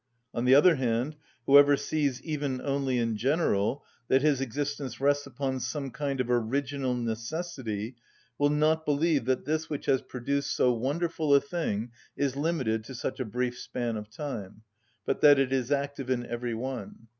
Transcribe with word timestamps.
On 0.33 0.45
the 0.45 0.55
other 0.55 0.77
hand, 0.77 1.15
whoever 1.45 1.77
sees, 1.77 2.23
even 2.23 2.59
only 2.61 2.97
in 2.97 3.17
general, 3.17 3.85
that 4.07 4.23
his 4.23 4.41
existence 4.41 4.99
rests 4.99 5.27
upon 5.27 5.59
some 5.59 5.91
kind 5.91 6.19
of 6.19 6.27
original 6.27 6.95
necessity 6.95 7.97
will 8.39 8.49
not 8.49 8.83
believe 8.83 9.25
that 9.25 9.45
this 9.45 9.69
which 9.69 9.85
has 9.85 10.01
produced 10.01 10.55
so 10.55 10.73
wonderful 10.73 11.35
a 11.35 11.39
thing 11.39 11.91
is 12.17 12.35
limited 12.35 12.83
to 12.85 12.95
such 12.95 13.19
a 13.19 13.25
brief 13.25 13.55
span 13.59 13.95
of 13.95 14.09
time, 14.09 14.63
but 15.05 15.21
that 15.21 15.37
it 15.37 15.53
is 15.53 15.71
active 15.71 16.09
in 16.09 16.25
every 16.25 16.55
one. 16.55 17.07